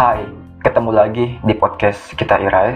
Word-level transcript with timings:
Hai, 0.00 0.24
ketemu 0.64 0.96
lagi 0.96 1.36
di 1.44 1.52
podcast 1.60 2.16
Kita 2.16 2.40
Irai. 2.40 2.72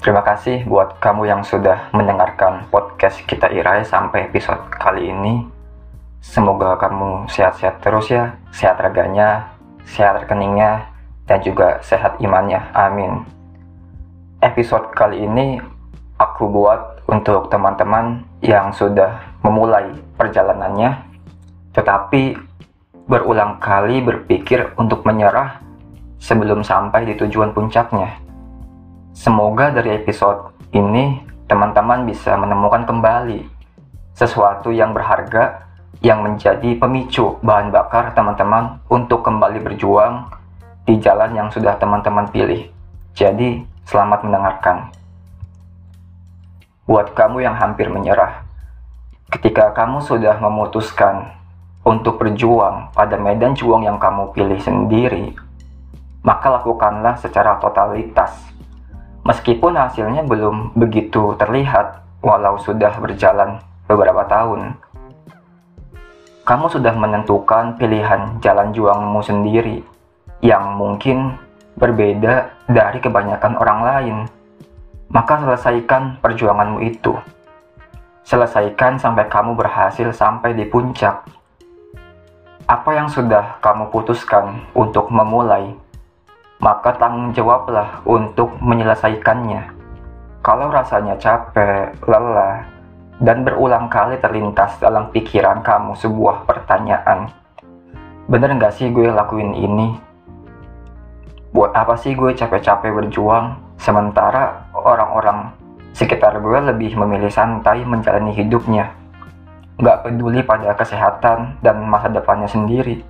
Terima 0.00 0.24
kasih 0.24 0.64
buat 0.64 0.96
kamu 0.96 1.28
yang 1.28 1.44
sudah 1.44 1.92
mendengarkan 1.92 2.64
podcast 2.72 3.20
Kita 3.28 3.52
Irai 3.52 3.84
sampai 3.84 4.32
episode 4.32 4.72
kali 4.72 5.12
ini. 5.12 5.44
Semoga 6.24 6.80
kamu 6.80 7.28
sehat-sehat 7.28 7.84
terus 7.84 8.08
ya, 8.08 8.40
sehat 8.48 8.80
raganya, 8.80 9.60
sehat 9.84 10.24
rekeningnya, 10.24 10.88
dan 11.28 11.44
juga 11.44 11.84
sehat 11.84 12.16
imannya. 12.16 12.64
Amin. 12.72 13.28
Episode 14.40 14.88
kali 14.96 15.28
ini 15.28 15.60
aku 16.16 16.48
buat 16.48 17.04
untuk 17.12 17.52
teman-teman 17.52 18.24
yang 18.40 18.72
sudah 18.72 19.20
memulai 19.44 19.92
perjalanannya, 20.16 20.96
tetapi 21.76 22.40
berulang 23.04 23.60
kali 23.60 24.00
berpikir 24.00 24.72
untuk 24.80 25.04
menyerah 25.04 25.67
sebelum 26.18 26.66
sampai 26.66 27.08
di 27.08 27.14
tujuan 27.16 27.54
puncaknya. 27.54 28.18
Semoga 29.14 29.74
dari 29.74 29.98
episode 29.98 30.54
ini 30.74 31.18
teman-teman 31.48 32.04
bisa 32.04 32.36
menemukan 32.36 32.84
kembali 32.84 33.48
sesuatu 34.12 34.74
yang 34.74 34.92
berharga 34.92 35.64
yang 36.04 36.22
menjadi 36.22 36.78
pemicu 36.78 37.38
bahan 37.42 37.74
bakar 37.74 38.14
teman-teman 38.14 38.78
untuk 38.86 39.24
kembali 39.24 39.58
berjuang 39.64 40.30
di 40.86 40.98
jalan 41.02 41.34
yang 41.34 41.48
sudah 41.50 41.74
teman-teman 41.80 42.28
pilih. 42.30 42.70
Jadi, 43.18 43.64
selamat 43.82 44.22
mendengarkan. 44.22 44.94
Buat 46.86 47.12
kamu 47.18 47.42
yang 47.42 47.56
hampir 47.58 47.90
menyerah, 47.90 48.46
ketika 49.34 49.74
kamu 49.74 50.00
sudah 50.00 50.38
memutuskan 50.38 51.34
untuk 51.82 52.20
berjuang 52.22 52.94
pada 52.94 53.18
medan 53.18 53.52
juang 53.58 53.84
yang 53.84 53.98
kamu 53.98 54.30
pilih 54.32 54.60
sendiri, 54.62 55.34
maka 56.28 56.60
lakukanlah 56.60 57.16
secara 57.16 57.56
totalitas. 57.56 58.36
Meskipun 59.24 59.80
hasilnya 59.80 60.28
belum 60.28 60.76
begitu 60.76 61.32
terlihat, 61.40 62.04
walau 62.20 62.60
sudah 62.60 62.92
berjalan 63.00 63.64
beberapa 63.88 64.28
tahun. 64.28 64.76
Kamu 66.44 66.68
sudah 66.68 66.92
menentukan 66.92 67.80
pilihan 67.80 68.36
jalan 68.44 68.76
juangmu 68.76 69.20
sendiri, 69.24 69.80
yang 70.44 70.76
mungkin 70.76 71.40
berbeda 71.80 72.52
dari 72.68 73.00
kebanyakan 73.00 73.56
orang 73.56 73.80
lain. 73.80 74.16
Maka 75.08 75.40
selesaikan 75.40 76.20
perjuanganmu 76.20 76.84
itu. 76.84 77.16
Selesaikan 78.28 79.00
sampai 79.00 79.24
kamu 79.32 79.56
berhasil 79.56 80.12
sampai 80.12 80.52
di 80.52 80.68
puncak. 80.68 81.24
Apa 82.68 82.90
yang 82.92 83.08
sudah 83.08 83.56
kamu 83.64 83.88
putuskan 83.88 84.68
untuk 84.76 85.08
memulai 85.08 85.72
maka 86.58 86.90
tanggung 86.98 87.30
jawablah 87.30 88.02
untuk 88.02 88.58
menyelesaikannya. 88.58 89.78
Kalau 90.42 90.70
rasanya 90.70 91.14
capek, 91.18 91.94
lelah, 92.06 92.66
dan 93.18 93.42
berulang 93.42 93.90
kali 93.90 94.18
terlintas 94.22 94.78
dalam 94.78 95.10
pikiran 95.10 95.62
kamu 95.62 95.94
sebuah 95.98 96.46
pertanyaan, 96.46 97.30
bener 98.30 98.54
nggak 98.58 98.74
sih 98.74 98.90
gue 98.90 99.10
lakuin 99.10 99.54
ini? 99.54 99.98
Buat 101.54 101.74
apa 101.74 101.98
sih 101.98 102.14
gue 102.14 102.34
capek-capek 102.34 102.94
berjuang, 102.94 103.58
sementara 103.78 104.70
orang-orang 104.74 105.50
sekitar 105.94 106.38
gue 106.38 106.58
lebih 106.70 106.94
memilih 106.94 107.30
santai 107.30 107.82
menjalani 107.82 108.30
hidupnya, 108.34 108.94
nggak 109.78 110.06
peduli 110.06 110.42
pada 110.42 110.74
kesehatan 110.74 111.58
dan 111.62 111.76
masa 111.86 112.10
depannya 112.10 112.46
sendiri. 112.50 113.02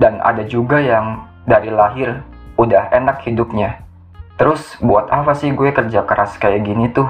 Dan 0.00 0.18
ada 0.24 0.42
juga 0.48 0.80
yang 0.80 1.24
dari 1.44 1.68
lahir 1.68 2.33
udah 2.54 2.90
enak 2.94 3.22
hidupnya. 3.26 3.82
Terus 4.34 4.78
buat 4.82 5.10
apa 5.10 5.34
sih 5.34 5.54
gue 5.54 5.70
kerja 5.70 6.02
keras 6.02 6.34
kayak 6.42 6.66
gini 6.66 6.90
tuh 6.90 7.06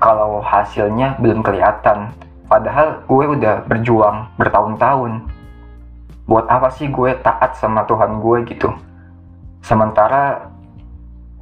kalau 0.00 0.40
hasilnya 0.40 1.20
belum 1.20 1.44
kelihatan? 1.44 2.12
Padahal 2.48 3.04
gue 3.08 3.24
udah 3.36 3.64
berjuang 3.64 4.32
bertahun-tahun. 4.36 5.28
Buat 6.24 6.46
apa 6.48 6.72
sih 6.72 6.88
gue 6.88 7.16
taat 7.20 7.56
sama 7.60 7.84
Tuhan 7.84 8.20
gue 8.20 8.38
gitu? 8.48 8.72
Sementara 9.64 10.48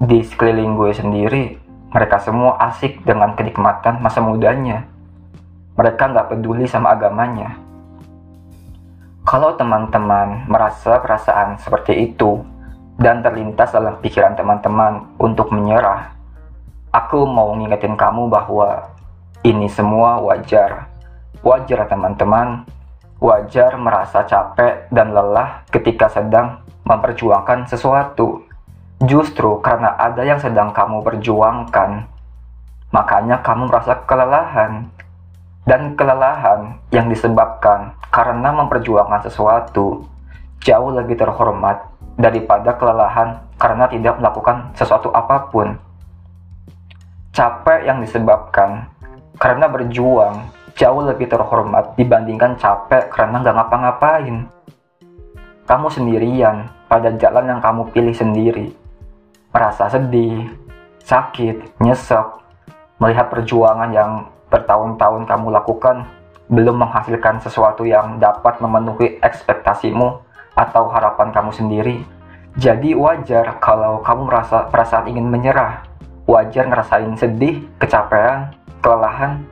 di 0.02 0.22
sekeliling 0.26 0.74
gue 0.74 0.90
sendiri, 0.90 1.44
mereka 1.94 2.18
semua 2.18 2.58
asik 2.70 3.06
dengan 3.06 3.34
kenikmatan 3.38 4.02
masa 4.02 4.18
mudanya. 4.18 4.86
Mereka 5.78 6.02
nggak 6.10 6.34
peduli 6.34 6.66
sama 6.66 6.94
agamanya. 6.94 7.58
Kalau 9.22 9.54
teman-teman 9.54 10.50
merasa 10.50 10.98
perasaan 10.98 11.54
seperti 11.62 12.10
itu, 12.10 12.42
dan 13.00 13.24
terlintas 13.24 13.72
dalam 13.72 13.96
pikiran 14.00 14.36
teman-teman 14.36 15.16
untuk 15.16 15.48
menyerah, 15.48 16.12
aku 16.92 17.24
mau 17.24 17.56
ngingetin 17.56 17.96
kamu 17.96 18.28
bahwa 18.28 18.92
ini 19.42 19.66
semua 19.66 20.20
wajar. 20.22 20.86
Wajar 21.42 21.90
teman-teman, 21.90 22.62
wajar 23.18 23.74
merasa 23.74 24.22
capek 24.22 24.86
dan 24.94 25.10
lelah 25.10 25.66
ketika 25.74 26.06
sedang 26.06 26.62
memperjuangkan 26.86 27.66
sesuatu. 27.66 28.46
Justru 29.02 29.58
karena 29.58 29.98
ada 29.98 30.22
yang 30.22 30.38
sedang 30.38 30.70
kamu 30.70 31.02
perjuangkan, 31.02 32.06
makanya 32.94 33.42
kamu 33.42 33.66
merasa 33.66 33.98
kelelahan. 34.06 34.86
Dan 35.62 35.94
kelelahan 35.94 36.82
yang 36.90 37.06
disebabkan 37.06 37.94
karena 38.10 38.50
memperjuangkan 38.50 39.30
sesuatu 39.30 40.02
jauh 40.58 40.90
lebih 40.90 41.14
terhormat 41.14 41.91
daripada 42.16 42.76
kelelahan 42.76 43.40
karena 43.56 43.88
tidak 43.88 44.18
melakukan 44.20 44.72
sesuatu 44.76 45.08
apa 45.14 45.48
pun. 45.48 45.76
Capek 47.32 47.88
yang 47.88 48.04
disebabkan 48.04 48.92
karena 49.40 49.66
berjuang 49.70 50.52
jauh 50.76 51.02
lebih 51.04 51.28
terhormat 51.28 51.96
dibandingkan 51.96 52.56
capek 52.60 53.08
karena 53.08 53.40
nggak 53.40 53.56
ngapa-ngapain. 53.56 54.36
Kamu 55.64 55.88
sendirian 55.88 56.68
pada 56.90 57.08
jalan 57.16 57.56
yang 57.56 57.60
kamu 57.62 57.88
pilih 57.94 58.12
sendiri. 58.12 58.66
Merasa 59.52 59.88
sedih, 59.88 60.48
sakit, 61.00 61.80
nyesek, 61.80 62.26
melihat 63.00 63.32
perjuangan 63.32 63.90
yang 63.92 64.28
bertahun-tahun 64.52 65.24
kamu 65.24 65.48
lakukan 65.48 66.04
belum 66.52 66.84
menghasilkan 66.84 67.40
sesuatu 67.40 67.88
yang 67.88 68.20
dapat 68.20 68.60
memenuhi 68.60 69.16
ekspektasimu 69.24 70.20
atau 70.56 70.88
harapan 70.92 71.32
kamu 71.32 71.50
sendiri. 71.52 71.96
Jadi 72.60 72.92
wajar 72.92 73.56
kalau 73.64 74.04
kamu 74.04 74.28
merasa 74.28 74.68
perasaan 74.68 75.08
ingin 75.08 75.24
menyerah. 75.24 75.88
Wajar 76.28 76.68
ngerasain 76.68 77.16
sedih, 77.16 77.64
kecapean, 77.80 78.52
kelelahan. 78.84 79.42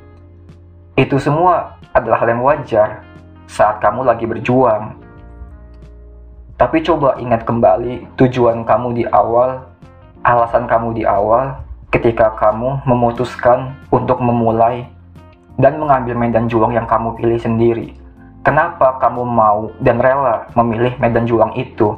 Itu 0.95 1.17
semua 1.17 1.81
adalah 1.97 2.23
hal 2.23 2.29
yang 2.37 2.45
wajar 2.45 3.03
saat 3.51 3.83
kamu 3.83 4.07
lagi 4.07 4.29
berjuang. 4.29 4.95
Tapi 6.61 6.85
coba 6.85 7.17
ingat 7.17 7.49
kembali 7.49 8.21
tujuan 8.21 8.69
kamu 8.69 9.01
di 9.01 9.05
awal, 9.09 9.65
alasan 10.21 10.69
kamu 10.69 10.93
di 10.93 11.09
awal 11.09 11.57
ketika 11.89 12.37
kamu 12.37 12.85
memutuskan 12.85 13.75
untuk 13.91 14.21
memulai 14.21 14.85
dan 15.57 15.81
mengambil 15.81 16.15
medan 16.15 16.47
juang 16.47 16.77
yang 16.77 16.85
kamu 16.85 17.17
pilih 17.17 17.41
sendiri. 17.41 17.97
Kenapa 18.41 18.97
kamu 18.97 19.21
mau 19.29 19.69
dan 19.85 20.01
rela 20.01 20.49
memilih 20.57 20.97
medan 20.97 21.29
juang 21.29 21.53
itu? 21.61 21.93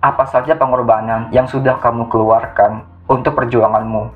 Apa 0.00 0.24
saja 0.24 0.56
pengorbanan 0.56 1.28
yang 1.28 1.44
sudah 1.44 1.76
kamu 1.76 2.08
keluarkan 2.08 2.88
untuk 3.04 3.36
perjuanganmu 3.36 4.08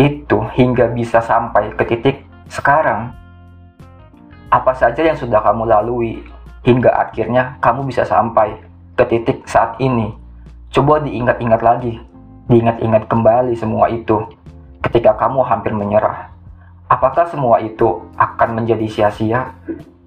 itu 0.00 0.40
hingga 0.56 0.88
bisa 0.96 1.20
sampai 1.20 1.76
ke 1.76 1.84
titik 1.84 2.24
sekarang? 2.48 3.12
Apa 4.48 4.72
saja 4.72 5.04
yang 5.04 5.12
sudah 5.12 5.44
kamu 5.44 5.68
lalui 5.68 6.24
hingga 6.64 6.88
akhirnya 6.96 7.60
kamu 7.60 7.84
bisa 7.84 8.08
sampai 8.08 8.56
ke 8.96 9.04
titik 9.04 9.44
saat 9.44 9.76
ini? 9.84 10.08
Coba 10.72 11.04
diingat-ingat 11.04 11.60
lagi, 11.60 12.00
diingat-ingat 12.48 13.12
kembali 13.12 13.52
semua 13.52 13.92
itu 13.92 14.24
ketika 14.80 15.20
kamu 15.20 15.44
hampir 15.44 15.76
menyerah. 15.76 16.32
Apakah 16.88 17.28
semua 17.28 17.60
itu 17.60 18.08
akan 18.16 18.56
menjadi 18.56 18.88
sia-sia 18.88 19.52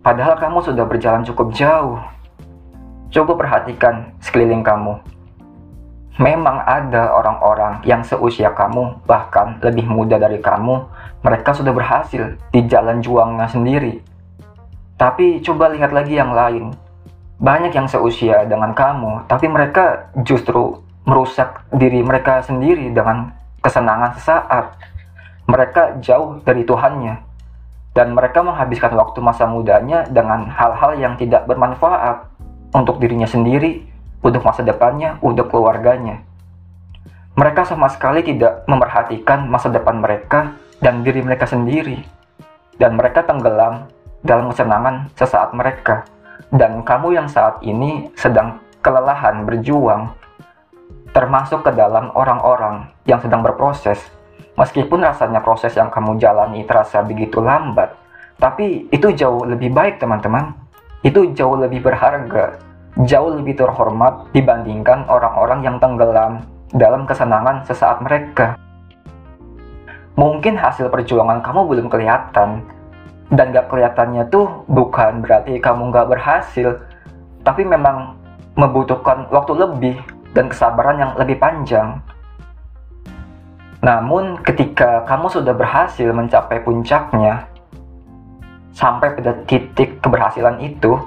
Padahal 0.07 0.39
kamu 0.39 0.63
sudah 0.63 0.87
berjalan 0.87 1.19
cukup 1.27 1.51
jauh. 1.51 1.99
Coba 3.11 3.35
perhatikan 3.35 4.15
sekeliling 4.23 4.63
kamu. 4.63 4.95
Memang 6.15 6.63
ada 6.63 7.11
orang-orang 7.11 7.83
yang 7.83 8.07
seusia 8.07 8.55
kamu, 8.55 9.03
bahkan 9.03 9.59
lebih 9.59 9.83
muda 9.83 10.15
dari 10.15 10.39
kamu, 10.39 10.79
mereka 11.27 11.51
sudah 11.51 11.75
berhasil 11.75 12.39
di 12.55 12.63
jalan 12.71 13.03
juangnya 13.03 13.51
sendiri. 13.51 13.99
Tapi 14.95 15.43
coba 15.43 15.75
lihat 15.75 15.91
lagi 15.91 16.15
yang 16.15 16.31
lain. 16.31 16.71
Banyak 17.43 17.75
yang 17.75 17.91
seusia 17.91 18.47
dengan 18.47 18.71
kamu, 18.71 19.27
tapi 19.27 19.51
mereka 19.51 20.07
justru 20.23 20.79
merusak 21.03 21.67
diri 21.75 21.99
mereka 21.99 22.39
sendiri 22.47 22.95
dengan 22.95 23.35
kesenangan 23.59 24.15
sesaat. 24.15 24.71
Mereka 25.51 25.99
jauh 25.99 26.39
dari 26.47 26.63
Tuhannya 26.63 27.27
dan 27.97 28.13
mereka 28.13 28.45
menghabiskan 28.45 28.93
waktu 28.93 29.17
masa 29.25 29.49
mudanya 29.49 30.05
dengan 30.05 30.45
hal-hal 30.53 30.93
yang 31.01 31.17
tidak 31.17 31.49
bermanfaat 31.49 32.29
untuk 32.77 33.01
dirinya 33.01 33.25
sendiri 33.25 33.97
untuk 34.21 34.41
masa 34.43 34.65
depannya, 34.65 35.15
untuk 35.21 35.47
keluarganya. 35.47 36.21
Mereka 37.37 37.69
sama 37.69 37.85
sekali 37.87 38.25
tidak 38.25 38.65
memperhatikan 38.65 39.45
masa 39.45 39.69
depan 39.69 40.01
mereka 40.01 40.57
dan 40.81 41.05
diri 41.05 41.21
mereka 41.21 41.45
sendiri. 41.45 42.01
Dan 42.77 42.97
mereka 42.97 43.25
tenggelam 43.25 43.89
dalam 44.21 44.49
kesenangan 44.53 45.09
sesaat 45.17 45.53
mereka. 45.53 46.05
Dan 46.53 46.81
kamu 46.85 47.17
yang 47.17 47.27
saat 47.29 47.61
ini 47.65 48.09
sedang 48.13 48.61
kelelahan 48.81 49.45
berjuang, 49.45 50.13
termasuk 51.13 51.65
ke 51.65 51.71
dalam 51.73 52.13
orang-orang 52.13 52.89
yang 53.09 53.17
sedang 53.21 53.41
berproses. 53.41 53.97
Meskipun 54.57 55.05
rasanya 55.05 55.45
proses 55.45 55.77
yang 55.77 55.93
kamu 55.93 56.17
jalani 56.17 56.65
terasa 56.65 57.05
begitu 57.05 57.37
lambat, 57.37 57.93
tapi 58.41 58.89
itu 58.89 59.13
jauh 59.13 59.45
lebih 59.45 59.69
baik 59.69 60.01
teman-teman. 60.01 60.57
Itu 61.05 61.29
jauh 61.37 61.53
lebih 61.53 61.85
berharga, 61.85 62.57
jauh 63.05 63.37
lebih 63.37 63.53
terhormat 63.53 64.33
dibandingkan 64.33 65.05
orang-orang 65.05 65.61
yang 65.61 65.77
tenggelam 65.77 66.41
dalam 66.73 67.05
kesenangan 67.05 67.61
sesaat 67.69 68.01
mereka. 68.01 68.57
Mungkin 70.17 70.57
hasil 70.57 70.89
perjuangan 70.89 71.45
kamu 71.45 71.61
belum 71.69 71.87
kelihatan, 71.93 72.65
dan 73.29 73.53
gak 73.53 73.69
kelihatannya 73.69 74.25
tuh 74.33 74.65
bukan 74.65 75.21
berarti 75.21 75.61
kamu 75.61 75.93
gak 75.93 76.09
berhasil, 76.09 76.81
tapi 77.45 77.61
memang 77.61 78.17
membutuhkan 78.57 79.29
waktu 79.29 79.53
lebih 79.53 79.95
dan 80.33 80.49
kesabaran 80.49 80.97
yang 80.97 81.11
lebih 81.13 81.37
panjang. 81.37 82.01
Namun, 83.81 84.41
ketika 84.41 85.05
kamu 85.05 85.29
sudah 85.29 85.53
berhasil 85.53 86.09
mencapai 86.09 86.65
puncaknya, 86.65 87.45
sampai 88.73 89.13
pada 89.17 89.33
titik 89.45 90.01
keberhasilan 90.01 90.61
itu, 90.61 90.97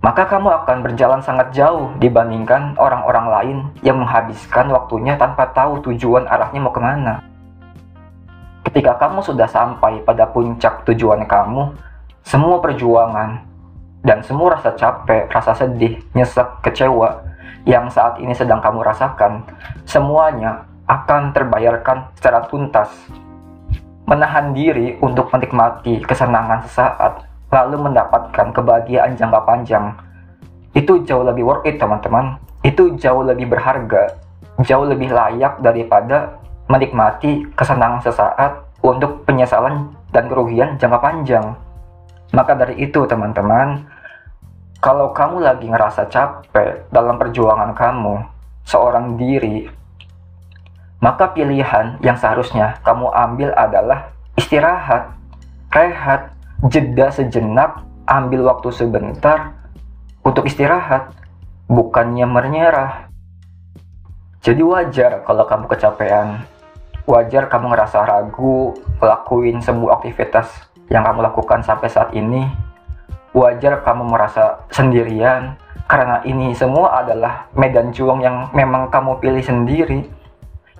maka 0.00 0.24
kamu 0.24 0.48
akan 0.64 0.80
berjalan 0.80 1.20
sangat 1.20 1.52
jauh 1.52 1.92
dibandingkan 2.00 2.72
orang-orang 2.80 3.26
lain 3.28 3.58
yang 3.84 4.00
menghabiskan 4.00 4.72
waktunya 4.72 5.12
tanpa 5.20 5.52
tahu 5.52 5.76
tujuan 5.92 6.24
arahnya 6.24 6.60
mau 6.60 6.72
ke 6.72 6.80
mana. 6.80 7.20
Ketika 8.64 8.96
kamu 8.96 9.20
sudah 9.20 9.44
sampai 9.44 10.00
pada 10.04 10.24
puncak 10.28 10.88
tujuan 10.88 11.28
kamu, 11.28 11.76
semua 12.24 12.60
perjuangan 12.64 13.44
dan 14.00 14.24
semua 14.24 14.56
rasa 14.56 14.72
capek, 14.72 15.28
rasa 15.28 15.52
sedih, 15.52 16.00
nyesek, 16.16 16.48
kecewa 16.64 17.20
yang 17.68 17.92
saat 17.92 18.16
ini 18.16 18.32
sedang 18.32 18.64
kamu 18.64 18.80
rasakan, 18.80 19.44
semuanya 19.84 20.64
akan 20.90 21.30
terbayarkan 21.30 22.10
secara 22.18 22.50
tuntas. 22.50 22.90
Menahan 24.10 24.50
diri 24.50 24.98
untuk 24.98 25.30
menikmati 25.30 26.02
kesenangan 26.02 26.66
sesaat 26.66 27.30
lalu 27.54 27.78
mendapatkan 27.78 28.50
kebahagiaan 28.50 29.14
jangka 29.14 29.40
panjang, 29.46 29.94
itu 30.74 31.02
jauh 31.06 31.22
lebih 31.22 31.46
worth 31.46 31.66
it 31.66 31.78
teman-teman. 31.78 32.38
Itu 32.66 32.98
jauh 32.98 33.22
lebih 33.22 33.50
berharga, 33.50 34.18
jauh 34.66 34.86
lebih 34.86 35.10
layak 35.14 35.62
daripada 35.62 36.38
menikmati 36.70 37.46
kesenangan 37.54 38.02
sesaat 38.02 38.52
untuk 38.82 39.26
penyesalan 39.26 39.94
dan 40.10 40.26
kerugian 40.26 40.78
jangka 40.78 40.98
panjang. 40.98 41.46
Maka 42.30 42.54
dari 42.54 42.78
itu 42.78 43.06
teman-teman, 43.06 43.86
kalau 44.78 45.10
kamu 45.10 45.42
lagi 45.42 45.66
ngerasa 45.66 46.06
capek 46.06 46.86
dalam 46.94 47.18
perjuangan 47.18 47.74
kamu, 47.74 48.22
seorang 48.62 49.18
diri, 49.18 49.66
maka 51.00 51.32
pilihan 51.32 51.96
yang 52.04 52.16
seharusnya 52.16 52.76
kamu 52.84 53.08
ambil 53.08 53.50
adalah 53.56 54.12
istirahat, 54.36 55.16
rehat, 55.72 56.36
jeda 56.68 57.08
sejenak, 57.08 57.80
ambil 58.04 58.52
waktu 58.52 58.68
sebentar 58.68 59.56
untuk 60.20 60.44
istirahat, 60.44 61.16
bukannya 61.64 62.28
menyerah. 62.28 63.08
Jadi 64.44 64.60
wajar 64.60 65.24
kalau 65.24 65.44
kamu 65.48 65.64
kecapean. 65.68 66.44
Wajar 67.08 67.48
kamu 67.48 67.72
ngerasa 67.72 68.04
ragu 68.04 68.76
ngelakuin 69.00 69.64
semua 69.64 69.96
aktivitas 69.96 70.52
yang 70.92 71.00
kamu 71.00 71.24
lakukan 71.24 71.64
sampai 71.64 71.88
saat 71.88 72.12
ini. 72.12 72.44
Wajar 73.32 73.80
kamu 73.80 74.04
merasa 74.10 74.60
sendirian 74.68 75.56
karena 75.88 76.20
ini 76.28 76.52
semua 76.52 77.02
adalah 77.02 77.48
medan 77.56 77.90
juang 77.94 78.20
yang 78.20 78.52
memang 78.52 78.92
kamu 78.92 79.16
pilih 79.22 79.42
sendiri. 79.42 80.19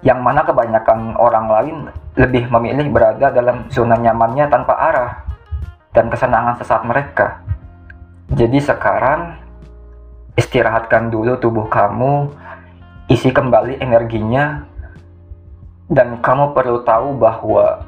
Yang 0.00 0.20
mana 0.25 0.41
kebanyakan 0.44 1.14
orang 1.20 1.47
lain 1.49 1.76
lebih 2.17 2.49
memilih 2.49 2.88
berada 2.88 3.29
dalam 3.29 3.69
zona 3.69 4.00
nyamannya 4.00 4.49
tanpa 4.49 4.73
arah 4.76 5.12
dan 5.93 6.08
kesenangan 6.08 6.56
sesaat 6.56 6.82
mereka. 6.88 7.44
Jadi 8.31 8.62
sekarang 8.62 9.37
istirahatkan 10.38 11.11
dulu 11.11 11.37
tubuh 11.37 11.67
kamu, 11.67 12.31
isi 13.11 13.35
kembali 13.35 13.82
energinya, 13.82 14.62
dan 15.91 16.23
kamu 16.23 16.55
perlu 16.55 16.87
tahu 16.87 17.19
bahwa 17.19 17.82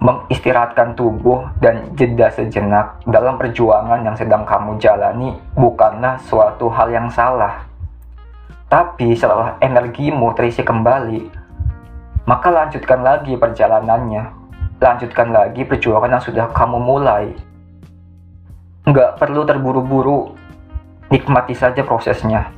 mengistirahatkan 0.00 0.96
tubuh 0.96 1.48
dan 1.60 1.92
jeda 1.96 2.32
sejenak 2.32 3.00
dalam 3.08 3.36
perjuangan 3.36 4.04
yang 4.04 4.16
sedang 4.16 4.42
kamu 4.44 4.76
jalani 4.80 5.36
bukanlah 5.54 6.18
suatu 6.24 6.72
hal 6.72 6.88
yang 6.90 7.08
salah. 7.12 7.64
Tapi 8.68 9.14
setelah 9.14 9.60
energimu 9.60 10.32
terisi 10.34 10.64
kembali, 10.64 11.43
maka 12.24 12.48
lanjutkan 12.48 13.04
lagi 13.04 13.36
perjalanannya 13.36 14.44
lanjutkan 14.84 15.32
lagi 15.32 15.64
perjuangan 15.64 16.18
yang 16.18 16.24
sudah 16.24 16.46
kamu 16.52 16.76
mulai. 16.76 17.32
Nggak 18.84 19.16
perlu 19.16 19.48
terburu-buru, 19.48 20.36
nikmati 21.08 21.56
saja 21.56 21.80
prosesnya. 21.80 22.52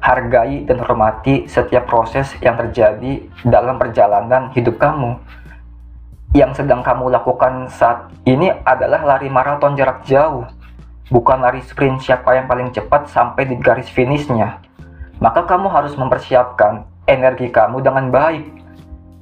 Hargai 0.00 0.64
dan 0.64 0.80
hormati 0.80 1.44
setiap 1.44 1.84
proses 1.88 2.32
yang 2.40 2.56
terjadi 2.56 3.20
dalam 3.44 3.76
perjalanan 3.76 4.48
hidup 4.56 4.80
kamu. 4.80 5.16
Yang 6.32 6.62
sedang 6.62 6.80
kamu 6.80 7.12
lakukan 7.12 7.68
saat 7.68 8.12
ini 8.24 8.48
adalah 8.64 9.04
lari 9.04 9.28
maraton 9.28 9.76
jarak 9.76 10.04
jauh, 10.04 10.48
bukan 11.12 11.42
lari 11.42 11.60
sprint 11.64 12.00
siapa 12.00 12.36
yang 12.36 12.48
paling 12.48 12.72
cepat 12.72 13.08
sampai 13.12 13.48
di 13.48 13.56
garis 13.60 13.88
finishnya. 13.92 14.60
Maka 15.20 15.44
kamu 15.44 15.68
harus 15.68 15.92
mempersiapkan 15.96 16.84
energi 17.04 17.52
kamu 17.52 17.84
dengan 17.84 18.08
baik. 18.08 18.59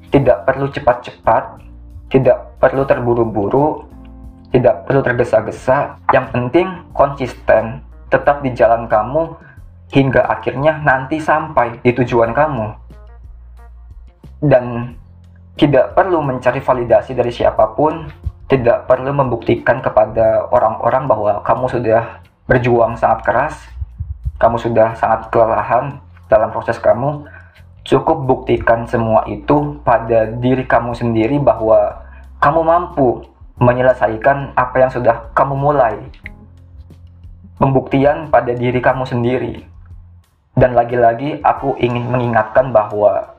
Tidak 0.09 0.49
perlu 0.49 0.73
cepat-cepat, 0.73 1.61
tidak 2.09 2.57
perlu 2.57 2.83
terburu-buru, 2.89 3.85
tidak 4.53 4.89
perlu 4.89 5.01
tergesa-gesa. 5.05 6.01
Yang 6.13 6.27
penting 6.33 6.69
konsisten, 6.97 7.85
tetap 8.09 8.41
di 8.41 8.57
jalan 8.57 8.89
kamu 8.89 9.37
hingga 9.93 10.25
akhirnya 10.29 10.81
nanti 10.81 11.21
sampai 11.21 11.81
di 11.85 11.93
tujuan 11.93 12.33
kamu. 12.33 12.67
Dan 14.41 14.95
tidak 15.59 15.99
perlu 15.99 16.23
mencari 16.23 16.63
validasi 16.63 17.13
dari 17.13 17.35
siapa 17.35 17.75
pun, 17.75 18.07
tidak 18.49 18.89
perlu 18.89 19.13
membuktikan 19.13 19.83
kepada 19.85 20.49
orang-orang 20.49 21.05
bahwa 21.05 21.33
kamu 21.45 21.67
sudah 21.69 22.23
berjuang 22.49 22.97
sangat 22.97 23.21
keras, 23.27 23.55
kamu 24.41 24.57
sudah 24.57 24.95
sangat 24.97 25.29
kelelahan 25.29 25.99
dalam 26.31 26.49
proses 26.55 26.79
kamu, 26.79 27.27
Cukup 27.89 28.29
buktikan 28.29 28.85
semua 28.85 29.25
itu 29.25 29.81
pada 29.81 30.29
diri 30.29 30.69
kamu 30.69 30.93
sendiri 30.93 31.41
bahwa 31.41 32.05
kamu 32.37 32.61
mampu 32.61 33.25
menyelesaikan 33.57 34.53
apa 34.53 34.77
yang 34.77 34.93
sudah 34.93 35.33
kamu 35.33 35.57
mulai. 35.57 35.97
Pembuktian 37.57 38.29
pada 38.29 38.53
diri 38.53 38.85
kamu 38.85 39.09
sendiri. 39.09 39.65
Dan 40.53 40.77
lagi-lagi 40.77 41.41
aku 41.41 41.81
ingin 41.81 42.13
mengingatkan 42.13 42.77
bahwa 42.77 43.33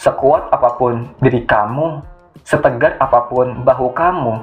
sekuat 0.00 0.48
apa 0.48 0.80
pun 0.80 1.04
diri 1.20 1.44
kamu, 1.44 2.00
setegar 2.40 2.96
apa 3.04 3.28
pun 3.28 3.52
bahu 3.68 3.92
kamu, 3.92 4.40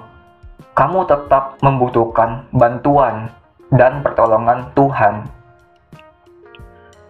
kamu 0.78 1.00
tetap 1.10 1.58
membutuhkan 1.66 2.46
bantuan 2.54 3.34
dan 3.74 4.06
pertolongan 4.06 4.70
Tuhan. 4.78 5.26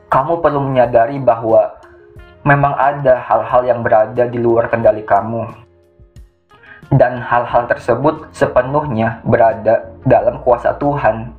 Kamu 0.07 0.39
perlu 0.39 0.63
menyadari 0.63 1.19
bahwa 1.19 1.76
memang 2.47 2.79
ada 2.79 3.19
hal-hal 3.27 3.67
yang 3.67 3.83
berada 3.83 4.23
di 4.23 4.39
luar 4.39 4.71
kendali 4.71 5.03
kamu. 5.03 5.43
Dan 6.87 7.19
hal-hal 7.19 7.67
tersebut 7.67 8.31
sepenuhnya 8.31 9.19
berada 9.27 9.91
dalam 10.07 10.39
kuasa 10.39 10.71
Tuhan. 10.79 11.35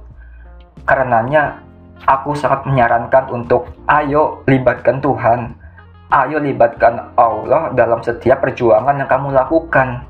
Karenanya, 0.84 1.64
aku 2.04 2.36
sangat 2.36 2.68
menyarankan 2.68 3.32
untuk 3.32 3.72
ayo 3.88 4.44
libatkan 4.44 5.00
Tuhan. 5.00 5.56
Ayo 6.12 6.36
libatkan 6.44 7.16
Allah 7.16 7.72
dalam 7.72 8.04
setiap 8.04 8.44
perjuangan 8.44 9.00
yang 9.00 9.08
kamu 9.08 9.32
lakukan. 9.32 10.04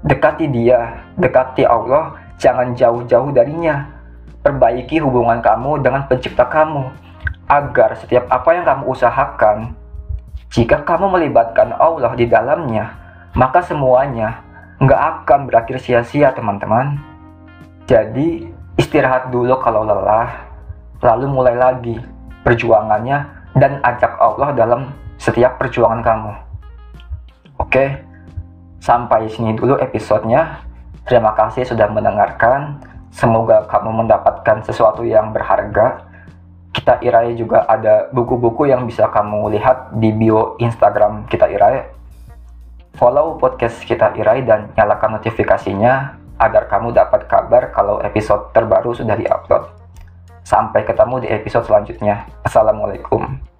Dekati 0.00 0.48
dia, 0.48 1.04
dekati 1.20 1.68
Allah, 1.68 2.16
jangan 2.40 2.72
jauh-jauh 2.72 3.36
darinya. 3.36 3.84
Perbaiki 4.40 4.96
hubungan 5.04 5.44
kamu 5.44 5.84
dengan 5.84 6.08
pencipta 6.08 6.48
kamu, 6.48 6.88
agar 7.52 7.94
setiap 8.00 8.26
apa 8.32 8.48
yang 8.56 8.64
kamu 8.64 8.84
usahakan 8.90 9.81
jika 10.52 10.84
kamu 10.84 11.08
melibatkan 11.08 11.72
Allah 11.80 12.12
di 12.12 12.28
dalamnya, 12.28 12.92
maka 13.32 13.64
semuanya 13.64 14.44
nggak 14.84 15.24
akan 15.24 15.48
berakhir 15.48 15.80
sia-sia 15.80 16.28
teman-teman. 16.36 17.00
Jadi 17.88 18.52
istirahat 18.76 19.32
dulu 19.32 19.56
kalau 19.64 19.88
lelah, 19.88 20.28
lalu 21.00 21.26
mulai 21.28 21.56
lagi. 21.56 21.96
perjuangannya 22.42 23.22
dan 23.54 23.78
ajak 23.86 24.18
Allah 24.18 24.50
dalam 24.50 24.90
setiap 25.14 25.62
perjuangan 25.62 26.02
kamu. 26.02 26.32
Oke, 27.62 28.02
sampai 28.82 29.30
sini 29.30 29.54
dulu 29.54 29.78
episodenya. 29.78 30.58
Terima 31.06 31.38
kasih 31.38 31.62
sudah 31.62 31.86
mendengarkan. 31.86 32.82
Semoga 33.14 33.62
kamu 33.70 34.02
mendapatkan 34.02 34.66
sesuatu 34.66 35.06
yang 35.06 35.30
berharga. 35.30 36.02
Kita 36.72 36.98
Irai 37.04 37.36
juga 37.36 37.68
ada 37.68 38.08
buku-buku 38.10 38.66
yang 38.66 38.88
bisa 38.88 39.06
kamu 39.12 39.52
lihat 39.52 39.92
di 39.92 40.08
bio 40.10 40.56
Instagram 40.56 41.28
kita 41.28 41.46
Irai. 41.52 41.84
Follow 42.96 43.36
podcast 43.36 43.84
kita 43.84 44.16
Irai 44.16 44.42
dan 44.42 44.72
nyalakan 44.72 45.20
notifikasinya 45.20 46.16
agar 46.40 46.66
kamu 46.66 46.96
dapat 46.96 47.28
kabar 47.28 47.70
kalau 47.70 48.00
episode 48.00 48.50
terbaru 48.56 48.96
sudah 48.96 49.14
diupload. 49.14 49.68
Sampai 50.42 50.82
ketemu 50.82 51.22
di 51.22 51.28
episode 51.30 51.68
selanjutnya. 51.68 52.26
Assalamualaikum. 52.42 53.51